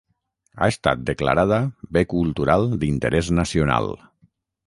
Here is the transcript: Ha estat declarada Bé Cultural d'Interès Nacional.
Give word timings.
Ha 0.61 0.69
estat 0.71 1.03
declarada 1.09 1.59
Bé 1.97 2.03
Cultural 2.15 2.67
d'Interès 2.85 3.31
Nacional. 3.43 3.93